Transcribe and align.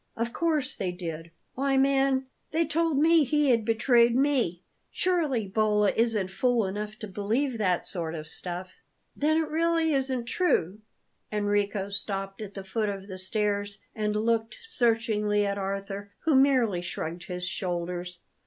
Of 0.17 0.33
course 0.33 0.73
they 0.73 0.91
did! 0.91 1.29
Why, 1.53 1.77
man, 1.77 2.25
they 2.49 2.65
told 2.65 2.97
me 2.97 3.23
he 3.23 3.51
had 3.51 3.63
betrayed 3.63 4.15
me. 4.15 4.63
Surely 4.89 5.47
Bolla 5.47 5.91
isn't 5.91 6.31
fool 6.31 6.65
enough 6.65 6.95
to 6.95 7.07
believe 7.07 7.59
that 7.59 7.85
sort 7.85 8.15
of 8.15 8.25
stuff?" 8.25 8.79
"Then 9.15 9.37
it 9.37 9.47
really 9.47 9.93
isn't 9.93 10.25
true?" 10.25 10.79
Enrico 11.31 11.89
stopped 11.89 12.41
at 12.41 12.55
the 12.55 12.63
foot 12.63 12.89
of 12.89 13.05
the 13.05 13.19
stairs 13.19 13.77
and 13.93 14.15
looked 14.15 14.57
searchingly 14.63 15.45
at 15.45 15.59
Arthur, 15.59 16.09
who 16.21 16.33
merely 16.33 16.81
shrugged 16.81 17.25
his 17.25 17.47
shoulders. 17.47 18.21